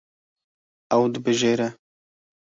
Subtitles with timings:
[0.95, 1.67] Ew dibijêre.